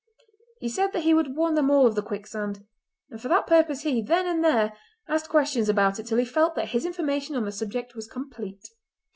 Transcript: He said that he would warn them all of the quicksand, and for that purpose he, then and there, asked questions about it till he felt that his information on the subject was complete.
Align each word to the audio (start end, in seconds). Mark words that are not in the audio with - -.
He 0.59 0.67
said 0.67 0.93
that 0.93 1.03
he 1.03 1.13
would 1.13 1.35
warn 1.35 1.53
them 1.53 1.69
all 1.69 1.85
of 1.85 1.93
the 1.93 2.01
quicksand, 2.01 2.65
and 3.11 3.21
for 3.21 3.27
that 3.27 3.45
purpose 3.45 3.81
he, 3.83 4.01
then 4.01 4.25
and 4.25 4.43
there, 4.43 4.73
asked 5.07 5.29
questions 5.29 5.69
about 5.69 5.99
it 5.99 6.07
till 6.07 6.17
he 6.17 6.25
felt 6.25 6.55
that 6.55 6.69
his 6.69 6.87
information 6.87 7.35
on 7.35 7.45
the 7.45 7.51
subject 7.51 7.93
was 7.93 8.07
complete. 8.07 8.67